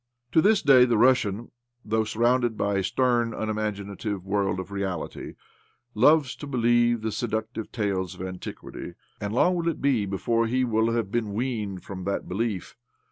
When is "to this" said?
0.31-0.63